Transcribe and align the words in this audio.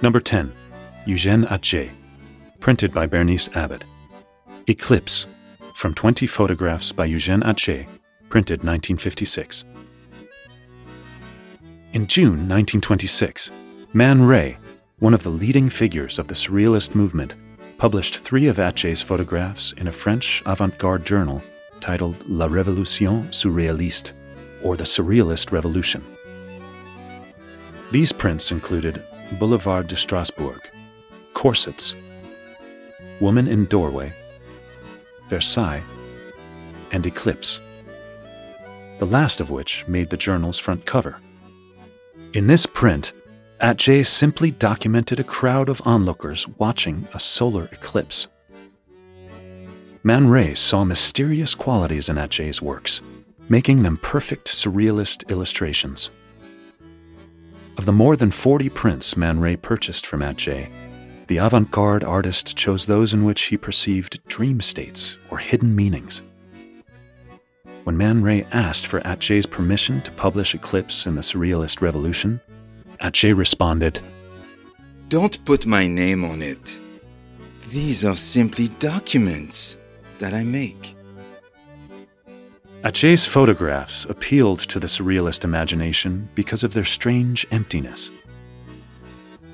Number 0.00 0.20
10. 0.20 0.52
Eugène 1.08 1.48
Atget, 1.48 1.90
printed 2.60 2.92
by 2.92 3.06
Berenice 3.06 3.48
Abbott. 3.54 3.84
Eclipse, 4.68 5.26
from 5.74 5.92
20 5.92 6.24
photographs 6.24 6.92
by 6.92 7.08
Eugène 7.08 7.42
Atget, 7.42 7.88
printed 8.28 8.60
1956. 8.60 9.64
In 11.94 12.06
June 12.06 12.46
1926, 12.48 13.50
Man 13.92 14.22
Ray, 14.22 14.58
one 15.00 15.14
of 15.14 15.24
the 15.24 15.30
leading 15.30 15.68
figures 15.68 16.20
of 16.20 16.28
the 16.28 16.34
Surrealist 16.34 16.94
movement, 16.94 17.34
published 17.76 18.16
three 18.16 18.46
of 18.46 18.58
Atget's 18.58 19.02
photographs 19.02 19.72
in 19.72 19.88
a 19.88 19.92
French 19.92 20.44
avant 20.46 20.78
garde 20.78 21.04
journal 21.04 21.42
titled 21.80 22.16
La 22.28 22.46
Révolution 22.46 23.26
Surréaliste, 23.30 24.12
or 24.62 24.76
the 24.76 24.84
Surrealist 24.84 25.50
Revolution. 25.50 26.04
These 27.90 28.12
prints 28.12 28.52
included 28.52 29.02
Boulevard 29.32 29.86
de 29.86 29.96
Strasbourg, 29.96 30.60
Corsets, 31.34 31.94
Woman 33.20 33.46
in 33.46 33.66
Doorway, 33.66 34.12
Versailles, 35.28 35.82
and 36.92 37.04
Eclipse, 37.04 37.60
the 38.98 39.06
last 39.06 39.40
of 39.40 39.50
which 39.50 39.86
made 39.86 40.10
the 40.10 40.16
journal's 40.16 40.58
front 40.58 40.86
cover. 40.86 41.18
In 42.32 42.46
this 42.46 42.66
print, 42.66 43.12
Atget 43.60 44.06
simply 44.06 44.50
documented 44.50 45.20
a 45.20 45.24
crowd 45.24 45.68
of 45.68 45.82
onlookers 45.84 46.46
watching 46.58 47.06
a 47.12 47.20
solar 47.20 47.68
eclipse. 47.72 48.28
Man 50.02 50.28
Ray 50.28 50.54
saw 50.54 50.84
mysterious 50.84 51.54
qualities 51.54 52.08
in 52.08 52.16
Atget's 52.16 52.62
works, 52.62 53.02
making 53.48 53.82
them 53.82 53.96
perfect 53.98 54.48
surrealist 54.48 55.28
illustrations. 55.28 56.10
Of 57.78 57.86
the 57.86 57.92
more 57.92 58.16
than 58.16 58.32
40 58.32 58.70
prints 58.70 59.16
Man 59.16 59.38
Ray 59.38 59.54
purchased 59.54 60.04
from 60.04 60.20
Atget, 60.20 60.68
the 61.28 61.36
avant 61.36 61.70
garde 61.70 62.02
artist 62.02 62.56
chose 62.56 62.86
those 62.86 63.14
in 63.14 63.24
which 63.24 63.42
he 63.42 63.56
perceived 63.56 64.20
dream 64.26 64.60
states 64.60 65.16
or 65.30 65.38
hidden 65.38 65.76
meanings. 65.76 66.22
When 67.84 67.96
Man 67.96 68.20
Ray 68.20 68.48
asked 68.50 68.88
for 68.88 69.00
Atget's 69.02 69.46
permission 69.46 70.02
to 70.02 70.10
publish 70.10 70.56
Eclipse 70.56 71.06
in 71.06 71.14
the 71.14 71.20
Surrealist 71.20 71.80
Revolution, 71.80 72.40
Atget 73.00 73.36
responded, 73.36 74.00
Don't 75.08 75.44
put 75.44 75.64
my 75.64 75.86
name 75.86 76.24
on 76.24 76.42
it. 76.42 76.80
These 77.70 78.04
are 78.04 78.16
simply 78.16 78.68
documents 78.80 79.76
that 80.18 80.34
I 80.34 80.42
make. 80.42 80.97
Atget's 82.84 83.24
photographs 83.24 84.04
appealed 84.04 84.60
to 84.60 84.78
the 84.78 84.86
surrealist 84.86 85.42
imagination 85.42 86.28
because 86.36 86.62
of 86.62 86.74
their 86.74 86.84
strange 86.84 87.44
emptiness. 87.50 88.12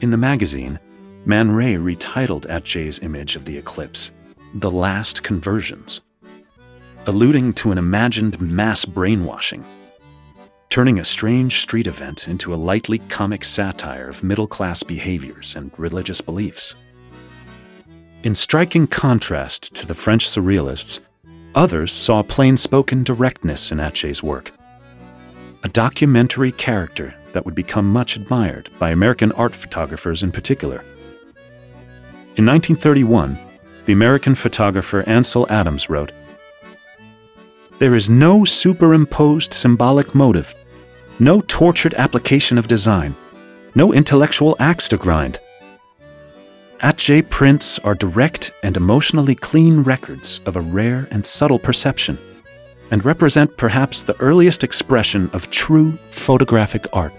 In 0.03 0.11
the 0.11 0.19
magazine, 0.19 0.79
Man 1.25 1.51
Ray 1.51 1.77
retitled 1.77 2.45
Atget's 2.51 2.99
image 2.99 3.35
of 3.35 3.47
the 3.47 3.57
eclipse, 3.57 4.13
The 4.53 4.71
Last 4.71 5.23
Conversions, 5.23 6.03
alluding 7.07 7.55
to 7.55 7.73
an 7.73 7.79
imagined 7.79 8.39
mass 8.43 8.85
brainwashing, 8.85 9.65
turning 10.69 10.99
a 10.99 11.05
strange 11.05 11.61
street 11.61 11.87
event 11.87 12.29
into 12.29 12.53
a 12.53 12.57
lightly 12.57 12.99
comic 12.99 13.43
satire 13.43 14.11
of 14.11 14.23
middle 14.23 14.47
class 14.47 14.83
behaviors 14.83 15.57
and 15.57 15.71
religious 15.79 16.21
beliefs. 16.21 16.75
In 18.23 18.35
striking 18.35 18.87
contrast 18.87 19.75
to 19.77 19.87
the 19.87 19.95
French 19.95 20.29
surrealists, 20.29 21.01
others 21.55 21.93
saw 21.93 22.23
plain 22.23 22.57
spoken 22.57 23.03
directness 23.03 23.73
in 23.73 23.79
Atget's 23.79 24.23
work. 24.23 24.53
A 25.63 25.69
documentary 25.69 26.53
character 26.53 27.15
that 27.33 27.45
would 27.45 27.55
become 27.55 27.91
much 27.91 28.17
admired 28.17 28.71
by 28.79 28.91
American 28.91 29.33
art 29.33 29.55
photographers 29.55 30.23
in 30.23 30.31
particular. 30.31 30.85
In 32.37 32.47
1931, 32.47 33.39
the 33.85 33.93
American 33.93 34.35
photographer 34.35 35.03
Ansel 35.07 35.47
Adams 35.51 35.89
wrote 35.89 36.13
There 37.79 37.95
is 37.95 38.11
no 38.11 38.45
superimposed 38.45 39.53
symbolic 39.53 40.15
motive, 40.15 40.55
no 41.19 41.41
tortured 41.43 41.95
application 41.95 42.59
of 42.59 42.67
design, 42.67 43.15
no 43.75 43.93
intellectual 43.93 44.57
axe 44.59 44.89
to 44.89 44.97
grind. 44.97 45.39
Atget 46.85 47.31
prints 47.31 47.79
are 47.79 47.95
direct 47.95 48.53
and 48.63 48.77
emotionally 48.77 49.35
clean 49.35 49.83
records 49.85 50.43
of 50.45 50.57
a 50.57 50.61
rare 50.61 51.09
and 51.11 51.25
subtle 51.25 51.59
perception, 51.59 52.19
and 52.91 53.03
represent 53.03 53.57
perhaps 53.57 54.03
the 54.03 54.21
earliest 54.21 54.63
expression 54.63 55.31
of 55.33 55.51
true 55.51 55.97
photographic 56.11 56.85
art. 56.93 57.15